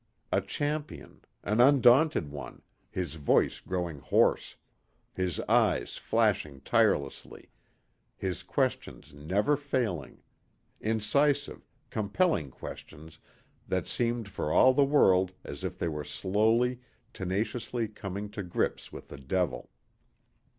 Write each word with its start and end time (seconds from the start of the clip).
A 0.31 0.41
Champion, 0.41 1.21
an 1.43 1.59
Undaunted 1.61 2.31
One, 2.31 2.63
his 2.89 3.13
voice 3.17 3.59
growing 3.59 3.99
hoarse, 3.99 4.55
his 5.13 5.39
eyes 5.41 5.95
flashing 5.95 6.61
tirelessly, 6.61 7.51
his 8.17 8.41
questions 8.41 9.13
never 9.13 9.55
failing; 9.55 10.23
incisive, 10.79 11.69
compelling 11.91 12.49
questions 12.49 13.19
that 13.67 13.85
seemed 13.85 14.27
for 14.27 14.51
all 14.51 14.73
the 14.73 14.83
world 14.83 15.33
as 15.43 15.63
if 15.63 15.77
they 15.77 15.87
were 15.87 16.03
slowly, 16.03 16.79
tenaciously 17.13 17.87
coming 17.87 18.27
to 18.31 18.41
grips 18.41 18.91
with 18.91 19.09
the 19.09 19.19
Devil. 19.19 19.69